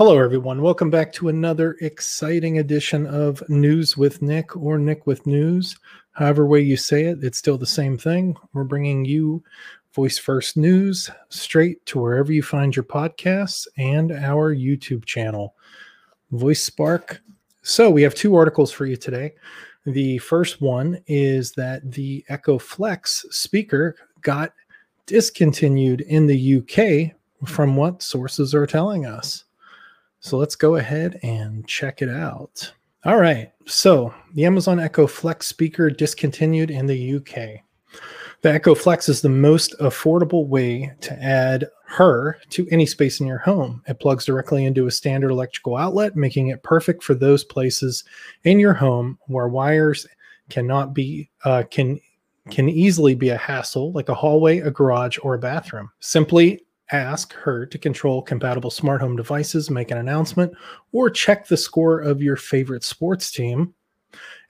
[0.00, 0.62] Hello, everyone.
[0.62, 5.78] Welcome back to another exciting edition of News with Nick or Nick with News.
[6.12, 8.34] However, way you say it, it's still the same thing.
[8.54, 9.44] We're bringing you
[9.92, 15.54] voice first news straight to wherever you find your podcasts and our YouTube channel,
[16.30, 17.20] Voice Spark.
[17.60, 19.34] So, we have two articles for you today.
[19.84, 24.54] The first one is that the Echo Flex speaker got
[25.04, 27.14] discontinued in the UK
[27.46, 29.44] from what sources are telling us.
[30.20, 32.72] So let's go ahead and check it out.
[33.04, 33.52] All right.
[33.66, 37.62] So the Amazon Echo Flex speaker discontinued in the UK.
[38.42, 43.26] The Echo Flex is the most affordable way to add her to any space in
[43.26, 43.82] your home.
[43.86, 48.04] It plugs directly into a standard electrical outlet, making it perfect for those places
[48.44, 50.06] in your home where wires
[50.48, 52.00] cannot be uh, can
[52.50, 55.90] can easily be a hassle, like a hallway, a garage, or a bathroom.
[56.00, 60.52] Simply ask her to control compatible smart home devices, make an announcement,
[60.92, 63.74] or check the score of your favorite sports team.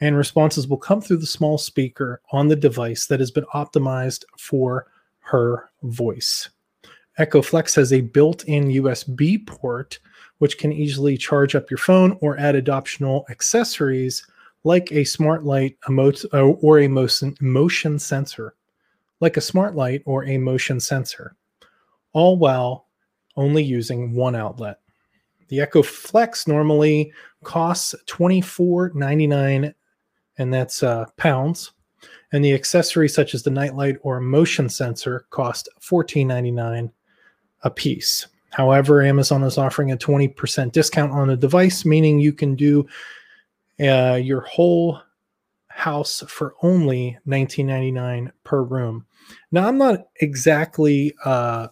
[0.00, 4.24] And responses will come through the small speaker on the device that has been optimized
[4.38, 4.86] for
[5.18, 6.48] her voice.
[7.18, 9.98] Echo Flex has a built in USB port,
[10.38, 14.26] which can easily charge up your phone or add adoptional accessories
[14.64, 15.76] like a smart light
[16.32, 18.54] or a motion, motion sensor.
[19.20, 21.36] Like a smart light or a motion sensor
[22.12, 22.86] all while
[23.36, 24.80] only using one outlet.
[25.48, 29.74] The Echo Flex normally costs $24.99,
[30.38, 31.72] and that's uh, pounds.
[32.32, 36.92] And the accessories such as the nightlight or motion sensor cost $14.99
[37.62, 38.26] a piece.
[38.50, 42.86] However, Amazon is offering a 20% discount on the device, meaning you can do
[43.80, 45.00] uh, your whole
[45.68, 49.06] house for only $19.99 per room.
[49.50, 51.68] Now, I'm not exactly uh,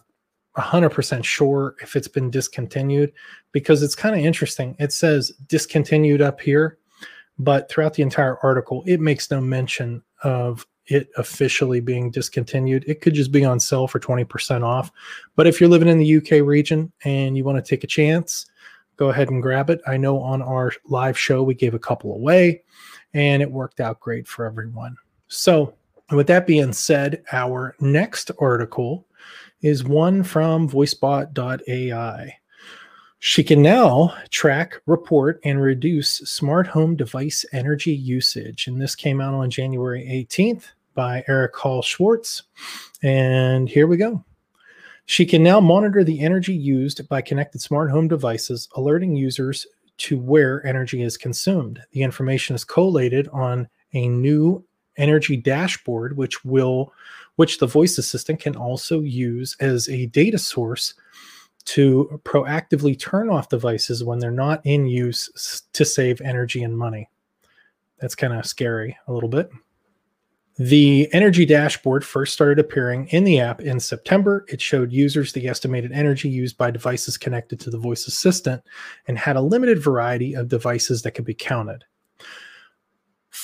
[0.59, 3.11] 100% sure if it's been discontinued
[3.51, 4.75] because it's kind of interesting.
[4.79, 6.77] It says discontinued up here,
[7.37, 12.83] but throughout the entire article, it makes no mention of it officially being discontinued.
[12.87, 14.91] It could just be on sale for 20% off.
[15.35, 18.47] But if you're living in the UK region and you want to take a chance,
[18.97, 19.81] go ahead and grab it.
[19.87, 22.63] I know on our live show, we gave a couple away
[23.13, 24.95] and it worked out great for everyone.
[25.27, 25.75] So,
[26.11, 29.05] with that being said, our next article
[29.61, 32.35] is one from voicebot.ai.
[33.21, 38.67] She can now track, report, and reduce smart home device energy usage.
[38.67, 40.63] And this came out on January 18th
[40.95, 42.43] by Eric Hal Schwartz.
[43.03, 44.23] And here we go.
[45.05, 50.17] She can now monitor the energy used by connected smart home devices, alerting users to
[50.17, 51.81] where energy is consumed.
[51.91, 54.63] The information is collated on a new
[54.99, 56.93] energy dashboard, which will
[57.37, 60.93] which the voice assistant can also use as a data source
[61.65, 67.09] to proactively turn off devices when they're not in use to save energy and money.
[67.99, 69.49] That's kind of scary a little bit.
[70.57, 74.45] The energy dashboard first started appearing in the app in September.
[74.49, 78.61] It showed users the estimated energy used by devices connected to the voice assistant
[79.07, 81.85] and had a limited variety of devices that could be counted.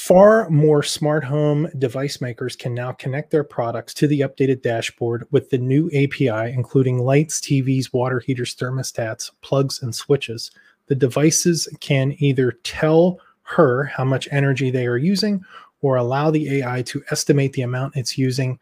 [0.06, 5.26] Far more smart home device makers can now connect their products to the updated dashboard
[5.32, 10.52] with the new API, including lights, TVs, water heaters, thermostats, plugs, and switches.
[10.86, 15.44] The devices can either tell her how much energy they are using
[15.82, 18.60] or allow the AI to estimate the amount it's using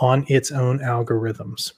[0.00, 1.72] on its own algorithms.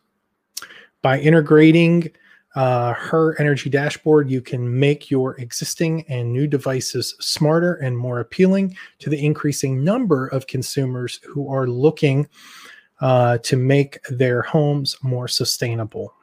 [1.02, 2.10] By integrating
[2.56, 8.20] uh, her energy dashboard, you can make your existing and new devices smarter and more
[8.20, 12.26] appealing to the increasing number of consumers who are looking
[13.02, 16.14] uh, to make their homes more sustainable.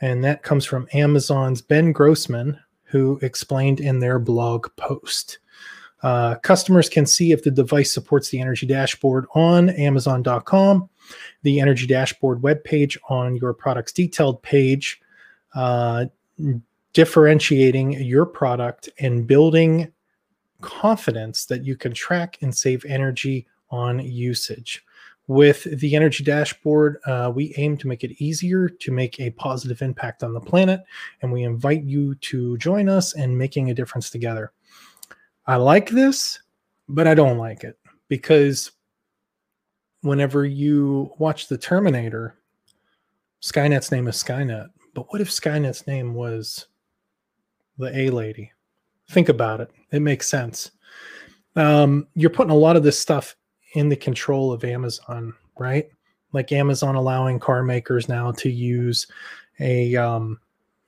[0.00, 5.38] And that comes from Amazon's Ben Grossman, who explained in their blog post.
[6.02, 10.90] Uh, customers can see if the device supports the energy dashboard on Amazon.com.
[11.44, 15.00] The energy dashboard webpage on your product's detailed page
[15.54, 16.06] uh,
[16.92, 19.92] differentiating your product and building
[20.60, 24.84] confidence that you can track and save energy on usage.
[25.26, 29.82] With the energy dashboard, uh, we aim to make it easier to make a positive
[29.82, 30.80] impact on the planet,
[31.20, 34.52] and we invite you to join us in making a difference together.
[35.46, 36.40] I like this,
[36.88, 37.78] but I don't like it
[38.08, 38.72] because
[40.00, 42.34] whenever you watch The Terminator,
[43.42, 44.68] Skynet's name is Skynet.
[44.94, 46.66] But what if Skynet's name was
[47.78, 48.52] the A lady?
[49.10, 49.70] Think about it.
[49.92, 50.70] It makes sense.
[51.56, 53.36] Um, you're putting a lot of this stuff
[53.74, 55.88] in the control of Amazon, right?
[56.32, 59.06] Like Amazon allowing car makers now to use
[59.60, 60.38] a, um,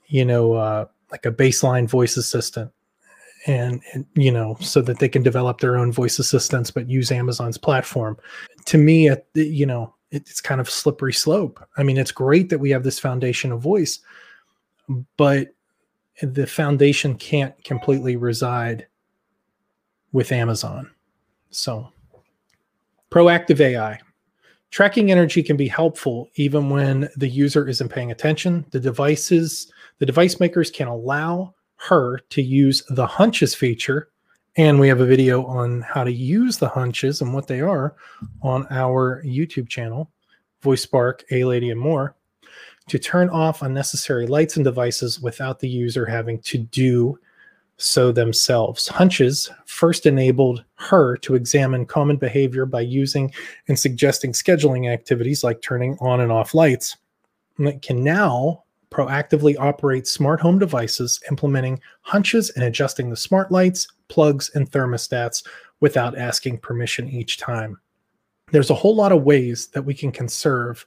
[0.06, 2.70] you know, uh, like a baseline voice assistant
[3.46, 7.10] and, and, you know so that they can develop their own voice assistants but use
[7.10, 8.16] amazon's platform
[8.66, 11.66] to me you know it's kind of slippery slope.
[11.76, 14.00] I mean it's great that we have this foundation of voice
[15.16, 15.54] but
[16.22, 18.86] the foundation can't completely reside
[20.12, 20.90] with amazon.
[21.50, 21.92] So
[23.10, 24.00] proactive ai
[24.70, 28.64] tracking energy can be helpful even when the user isn't paying attention.
[28.70, 34.08] The devices the device makers can allow her to use the hunches feature.
[34.56, 37.94] And we have a video on how to use the hunches and what they are
[38.42, 40.10] on our YouTube channel,
[40.60, 42.16] Voice Spark, A Lady, and more,
[42.88, 47.18] to turn off unnecessary lights and devices without the user having to do
[47.76, 48.88] so themselves.
[48.88, 53.32] Hunches first enabled her to examine common behavior by using
[53.68, 56.96] and suggesting scheduling activities like turning on and off lights.
[57.56, 63.52] And it can now proactively operate smart home devices, implementing hunches and adjusting the smart
[63.52, 65.46] lights, plugs, and thermostats
[65.80, 67.78] without asking permission each time.
[68.52, 70.84] There's a whole lot of ways that we can conserve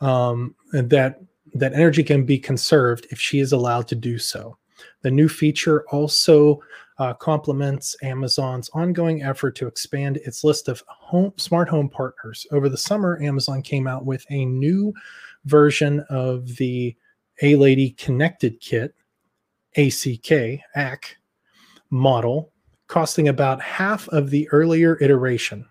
[0.00, 1.20] um, that
[1.54, 4.56] that energy can be conserved if she is allowed to do so.
[5.02, 6.60] The new feature also
[6.98, 12.46] uh, complements Amazon's ongoing effort to expand its list of home smart home partners.
[12.52, 14.92] Over the summer, Amazon came out with a new
[15.44, 16.96] version of the
[17.42, 18.94] a Lady Connected Kit,
[19.76, 21.16] ACK, ACK
[21.90, 22.52] model,
[22.86, 25.66] costing about half of the earlier iteration.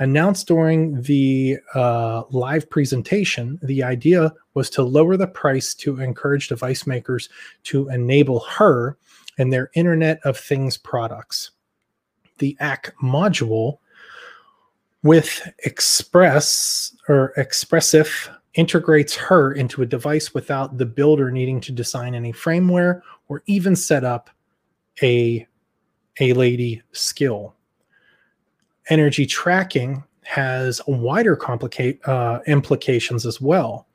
[0.00, 6.48] Announced during the uh, live presentation, the idea was to lower the price to encourage
[6.48, 7.28] device makers
[7.64, 8.98] to enable her
[9.38, 11.52] and their Internet of Things products.
[12.38, 13.78] The ACK module
[15.04, 22.14] with Express or Expressif integrates her into a device without the builder needing to design
[22.14, 24.30] any frameware or even set up
[25.02, 25.46] a
[26.20, 27.54] a lady skill.
[28.88, 33.86] Energy tracking has wider complicate uh, implications as well.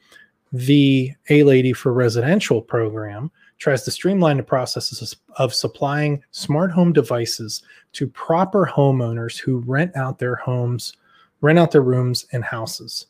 [0.52, 6.94] The A Lady for Residential program tries to streamline the processes of supplying smart home
[6.94, 7.62] devices
[7.94, 10.94] to proper homeowners who rent out their homes,
[11.42, 13.08] rent out their rooms and houses.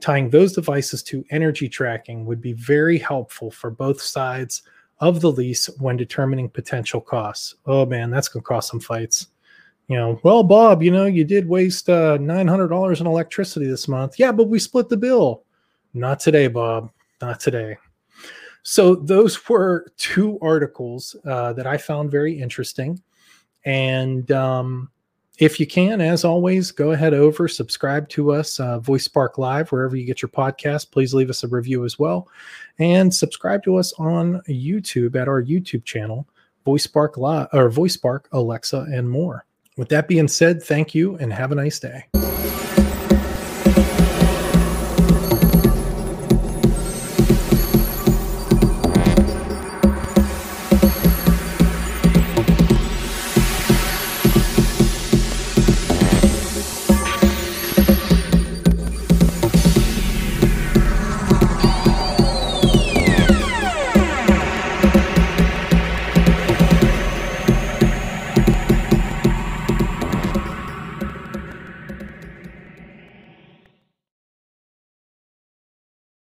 [0.00, 4.62] Tying those devices to energy tracking would be very helpful for both sides
[5.00, 7.54] of the lease when determining potential costs.
[7.66, 9.28] Oh man, that's going to cost some fights.
[9.88, 14.18] You know, well, Bob, you know, you did waste uh, $900 in electricity this month.
[14.18, 15.44] Yeah, but we split the bill.
[15.94, 16.90] Not today, Bob.
[17.22, 17.76] Not today.
[18.64, 23.00] So, those were two articles uh, that I found very interesting.
[23.64, 24.90] And um,
[25.38, 29.70] if you can, as always, go ahead over, subscribe to us, uh, Voice Spark Live,
[29.70, 30.90] wherever you get your podcast.
[30.90, 32.28] Please leave us a review as well.
[32.78, 36.26] And subscribe to us on YouTube at our YouTube channel,
[36.64, 39.44] Voice Spark Live or Voice Spark, Alexa, and more.
[39.76, 42.06] With that being said, thank you and have a nice day.